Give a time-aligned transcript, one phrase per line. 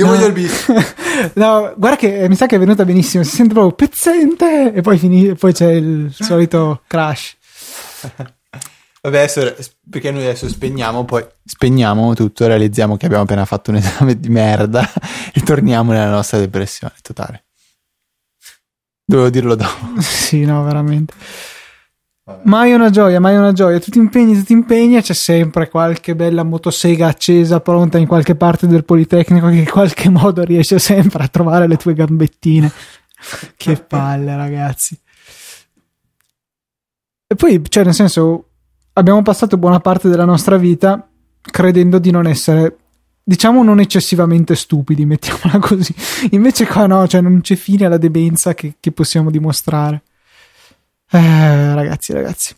[0.00, 0.12] Io No.
[0.12, 0.66] voglio il bis.
[1.34, 3.22] no, guarda che mi sa che è venuta benissimo.
[3.24, 7.36] Si sente proprio pezzente e poi, fini- poi c'è il solito crash.
[9.02, 9.54] Vabbè, adesso,
[9.88, 14.28] perché noi adesso spegniamo, poi spegniamo tutto, realizziamo che abbiamo appena fatto un esame di
[14.28, 14.86] merda
[15.32, 17.44] e torniamo nella nostra depressione totale.
[19.04, 20.00] Dovevo dirlo dopo.
[20.00, 21.14] sì, no, veramente.
[22.42, 23.78] Mai una gioia, mai una gioia.
[23.78, 28.06] Tu ti impegni, tu ti impegni e c'è sempre qualche bella motosega accesa pronta in
[28.06, 32.70] qualche parte del Politecnico che in qualche modo riesce sempre a trovare le tue gambettine.
[33.56, 34.98] che palle, ragazzi.
[37.26, 38.48] E poi, cioè, nel senso,
[38.94, 41.08] abbiamo passato buona parte della nostra vita
[41.40, 42.76] credendo di non essere,
[43.22, 45.94] diciamo, non eccessivamente stupidi, mettiamola così.
[46.30, 50.02] Invece qua no, cioè non c'è fine alla debenza che, che possiamo dimostrare.
[51.12, 52.54] Eh, ragazzi, ragazzi.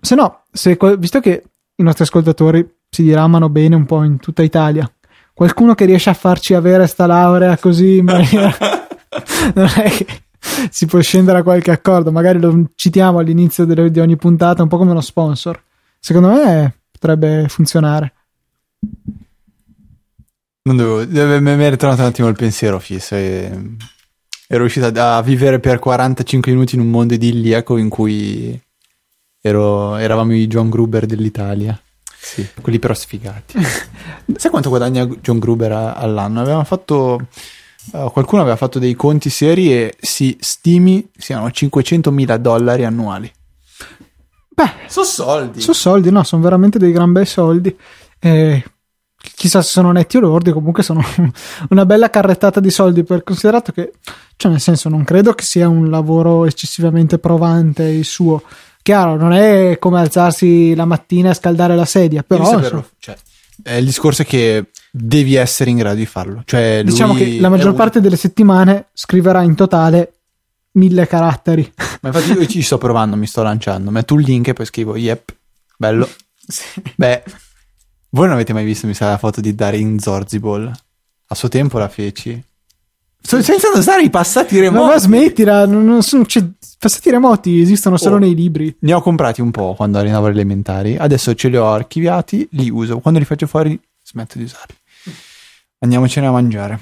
[0.00, 1.44] Se no, se, visto che
[1.76, 4.90] i nostri ascoltatori si diramano bene un po' in tutta Italia,
[5.32, 8.56] qualcuno che riesce a farci avere sta laurea così in maniera...
[9.54, 10.06] non è che
[10.70, 14.68] si può scendere a qualche accordo, magari lo citiamo all'inizio delle- di ogni puntata, un
[14.68, 15.62] po' come uno sponsor.
[16.00, 18.12] Secondo me potrebbe funzionare.
[20.62, 23.76] Non deve- mi è ritornato un attimo il pensiero fisso e
[24.48, 28.58] ero riuscito a, vivere per 45 minuti in un mondo idilliaco in cui
[29.40, 31.78] ero- eravamo i John Gruber dell'Italia.
[32.20, 33.58] Sì, quelli però sfigati.
[34.36, 36.40] Sai quanto guadagna John Gruber all'anno?
[36.40, 37.20] Avevamo fatto
[37.92, 43.30] eh, qualcuno aveva fatto dei conti seri e si stimi siano 500 mila dollari annuali.
[44.48, 45.60] Beh, Sono soldi.
[45.60, 47.74] sono soldi, no, sono veramente dei gran bei soldi.
[48.18, 48.64] Eh,
[49.34, 51.02] chissà se sono netti o lordi, comunque sono
[51.70, 53.92] una bella carrettata di soldi per considerato che,
[54.36, 58.42] cioè nel senso, non credo che sia un lavoro eccessivamente provante il suo.
[58.82, 63.16] Chiaro, non è come alzarsi la mattina e scaldare la sedia, però Devi saperlo, cioè,
[63.76, 66.42] il discorso è che devi essere in grado di farlo.
[66.44, 70.12] Cioè, diciamo che la maggior un- parte delle settimane scriverà in totale
[70.72, 71.70] mille caratteri.
[72.00, 73.90] Ma infatti io ci sto provando, mi sto lanciando.
[73.90, 75.34] Metto un link e poi scrivo yep,
[75.76, 76.08] bello.
[76.94, 77.22] Beh,
[78.10, 80.70] voi non avete mai visto, mi sa, la foto di Darin Zorzibol?
[81.30, 82.42] A suo tempo la feci.
[83.20, 84.90] Sto senza usare i passati remoti.
[84.92, 86.42] ma smettila, non, non sono, cioè,
[86.78, 88.18] passati remoti esistono solo Oh.
[88.18, 88.74] nei libri.
[88.80, 90.96] Ne ho comprati un po' quando ero alle elementari.
[90.96, 93.00] Adesso ce li ho archiviati, li uso.
[93.00, 94.74] Quando li faccio fuori, smetto di usarli.
[95.80, 96.80] Andiamocene a mangiare.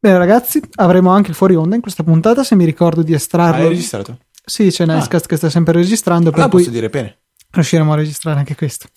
[0.00, 2.44] Bene, ragazzi, avremo anche il fuori onda in questa puntata.
[2.44, 4.18] Se mi ricordo di Hai estrarlo, registrato?
[4.44, 6.30] sì, c'è Nelscast che sta sempre registrando.
[6.30, 7.18] Per Allora cui posso dire bene.
[7.50, 8.88] riusciremo a registrare anche questo.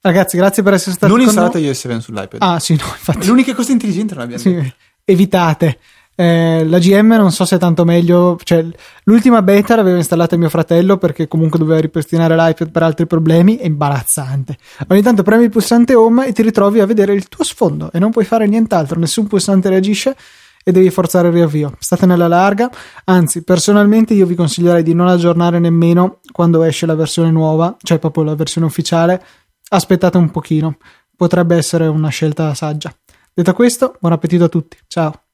[0.00, 1.66] Ragazzi, grazie per essere stati Non con installate noi.
[1.66, 2.36] iOS 7 sull'iPad.
[2.42, 3.26] Ah, sì, no, infatti.
[3.26, 4.62] L'unica cosa intelligente non l'abbiamo detto.
[4.64, 4.72] Sì,
[5.04, 5.78] evitate.
[6.20, 8.38] Eh, la GM non so se è tanto meglio.
[8.42, 8.64] Cioè,
[9.04, 13.56] l'ultima beta l'aveva installata mio fratello perché comunque doveva ripristinare l'iPad per altri problemi.
[13.56, 14.56] È imbarazzante.
[14.88, 17.98] Ogni tanto premi il pulsante home e ti ritrovi a vedere il tuo sfondo e
[17.98, 18.98] non puoi fare nient'altro.
[18.98, 20.16] Nessun pulsante reagisce
[20.64, 21.74] e devi forzare il riavvio.
[21.78, 22.68] State nella larga.
[23.04, 27.98] Anzi, personalmente io vi consiglierei di non aggiornare nemmeno quando esce la versione nuova, cioè
[27.98, 29.22] proprio la versione ufficiale.
[29.70, 30.78] Aspettate un pochino.
[31.16, 32.94] Potrebbe essere una scelta saggia.
[33.34, 34.78] Detto questo, buon appetito a tutti.
[34.86, 35.27] Ciao.